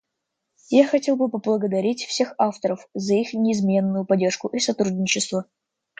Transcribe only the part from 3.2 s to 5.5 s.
неизменную поддержку и сотрудничество.